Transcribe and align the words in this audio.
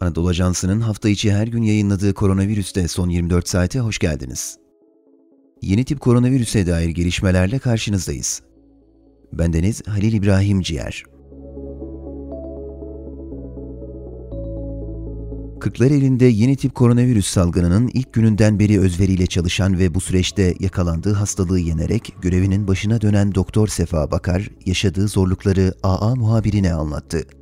Anadolu 0.00 0.28
Ajansı'nın 0.28 0.80
hafta 0.80 1.08
içi 1.08 1.32
her 1.32 1.46
gün 1.46 1.62
yayınladığı 1.62 2.14
koronavirüste 2.14 2.88
son 2.88 3.08
24 3.08 3.48
saate 3.48 3.80
hoş 3.80 3.98
geldiniz. 3.98 4.58
Yeni 5.62 5.84
tip 5.84 6.00
koronavirüse 6.00 6.66
dair 6.66 6.88
gelişmelerle 6.88 7.58
karşınızdayız. 7.58 8.42
Bendeniz 9.32 9.82
Halil 9.86 10.12
İbrahim 10.12 10.60
Ciğer. 10.60 11.04
Kırklareli'nde 15.60 16.24
yeni 16.24 16.56
tip 16.56 16.74
koronavirüs 16.74 17.26
salgınının 17.26 17.90
ilk 17.94 18.12
gününden 18.12 18.58
beri 18.58 18.80
özveriyle 18.80 19.26
çalışan 19.26 19.78
ve 19.78 19.94
bu 19.94 20.00
süreçte 20.00 20.54
yakalandığı 20.60 21.12
hastalığı 21.12 21.58
yenerek 21.58 22.14
görevinin 22.22 22.68
başına 22.68 23.00
dönen 23.00 23.34
Doktor 23.34 23.68
Sefa 23.68 24.10
Bakar, 24.10 24.50
yaşadığı 24.66 25.08
zorlukları 25.08 25.74
AA 25.82 26.14
muhabirine 26.14 26.72
anlattı. 26.72 27.39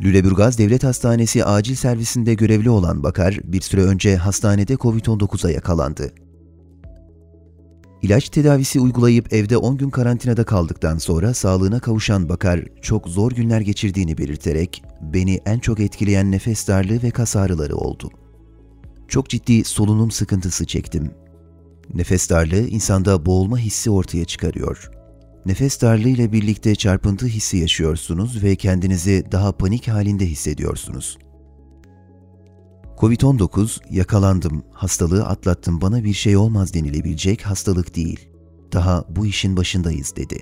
Lüleburgaz 0.00 0.58
Devlet 0.58 0.84
Hastanesi 0.84 1.44
acil 1.44 1.74
servisinde 1.74 2.34
görevli 2.34 2.70
olan 2.70 3.02
Bakar, 3.02 3.38
bir 3.44 3.60
süre 3.60 3.82
önce 3.82 4.16
hastanede 4.16 4.74
COVID-19'a 4.74 5.50
yakalandı. 5.50 6.12
İlaç 8.02 8.28
tedavisi 8.28 8.80
uygulayıp 8.80 9.32
evde 9.32 9.56
10 9.56 9.76
gün 9.76 9.90
karantinada 9.90 10.44
kaldıktan 10.44 10.98
sonra 10.98 11.34
sağlığına 11.34 11.80
kavuşan 11.80 12.28
Bakar, 12.28 12.60
çok 12.82 13.08
zor 13.08 13.32
günler 13.32 13.60
geçirdiğini 13.60 14.18
belirterek, 14.18 14.82
beni 15.00 15.40
en 15.46 15.58
çok 15.58 15.80
etkileyen 15.80 16.30
nefes 16.30 16.68
darlığı 16.68 17.02
ve 17.02 17.10
kas 17.10 17.36
ağrıları 17.36 17.76
oldu. 17.76 18.10
Çok 19.08 19.28
ciddi 19.28 19.64
solunum 19.64 20.10
sıkıntısı 20.10 20.66
çektim. 20.66 21.10
Nefes 21.94 22.30
darlığı 22.30 22.66
insanda 22.68 23.26
boğulma 23.26 23.58
hissi 23.58 23.90
ortaya 23.90 24.24
çıkarıyor. 24.24 24.90
Nefes 25.46 25.80
darlığı 25.80 26.08
ile 26.08 26.32
birlikte 26.32 26.74
çarpıntı 26.74 27.26
hissi 27.26 27.56
yaşıyorsunuz 27.56 28.42
ve 28.42 28.56
kendinizi 28.56 29.24
daha 29.32 29.52
panik 29.52 29.88
halinde 29.88 30.26
hissediyorsunuz. 30.26 31.18
Covid-19 32.98 33.80
yakalandım, 33.90 34.62
hastalığı 34.72 35.26
atlattım 35.26 35.80
bana 35.80 36.04
bir 36.04 36.12
şey 36.12 36.36
olmaz 36.36 36.74
denilebilecek 36.74 37.42
hastalık 37.42 37.96
değil. 37.96 38.28
Daha 38.72 39.04
bu 39.08 39.26
işin 39.26 39.56
başındayız 39.56 40.16
dedi. 40.16 40.38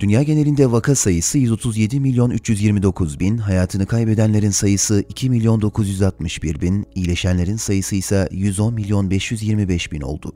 Dünya 0.00 0.22
genelinde 0.22 0.72
vaka 0.72 0.94
sayısı 0.94 1.38
137 1.38 2.00
milyon 2.00 2.30
329 2.30 3.20
bin, 3.20 3.38
hayatını 3.38 3.86
kaybedenlerin 3.86 4.50
sayısı 4.50 5.04
2 5.08 5.30
milyon 5.30 5.60
961 5.60 6.60
bin, 6.60 6.86
iyileşenlerin 6.94 7.56
sayısı 7.56 7.96
ise 7.96 8.28
110 8.32 8.74
milyon 8.74 9.10
525 9.10 9.92
bin 9.92 10.00
oldu. 10.00 10.32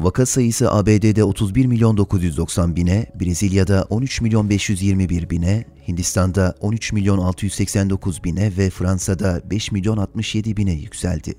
Vaka 0.00 0.26
sayısı 0.26 0.72
ABD'de 0.72 1.24
31 1.24 1.66
milyon 1.66 1.96
990 1.96 2.76
bine, 2.76 3.06
Brezilya'da 3.20 3.86
13 3.90 4.20
milyon 4.20 4.50
521 4.50 5.30
bine, 5.30 5.64
Hindistan'da 5.88 6.54
13 6.60 6.92
milyon 6.92 7.18
689 7.18 8.24
bine 8.24 8.52
ve 8.58 8.70
Fransa'da 8.70 9.40
5 9.50 9.72
milyon 9.72 9.96
67 9.96 10.56
bine 10.56 10.72
yükseldi. 10.72 11.34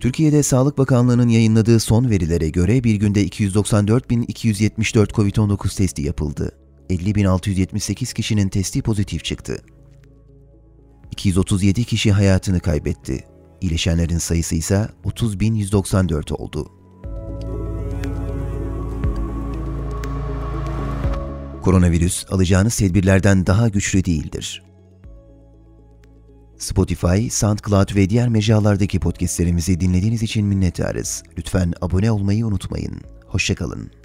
Türkiye'de 0.00 0.42
Sağlık 0.42 0.78
Bakanlığı'nın 0.78 1.28
yayınladığı 1.28 1.80
son 1.80 2.10
verilere 2.10 2.48
göre 2.48 2.84
bir 2.84 2.94
günde 2.94 3.26
294.274 3.26 5.10
COVID-19 5.10 5.76
testi 5.76 6.02
yapıldı. 6.02 6.52
50.678 6.90 8.14
kişinin 8.14 8.48
testi 8.48 8.82
pozitif 8.82 9.24
çıktı. 9.24 9.62
237 11.10 11.84
kişi 11.84 12.12
hayatını 12.12 12.60
kaybetti. 12.60 13.31
İyileşenlerin 13.62 14.18
sayısı 14.18 14.54
ise 14.54 14.88
30.194 15.04 16.34
oldu. 16.34 16.72
Koronavirüs 21.62 22.24
alacağınız 22.30 22.76
tedbirlerden 22.76 23.46
daha 23.46 23.68
güçlü 23.68 24.04
değildir. 24.04 24.62
Spotify, 26.58 27.28
SoundCloud 27.30 27.96
ve 27.96 28.10
diğer 28.10 28.28
mecralardaki 28.28 29.00
podcastlerimizi 29.00 29.80
dinlediğiniz 29.80 30.22
için 30.22 30.46
minnettarız. 30.46 31.22
Lütfen 31.38 31.72
abone 31.80 32.10
olmayı 32.10 32.46
unutmayın. 32.46 33.00
Hoşçakalın. 33.26 34.01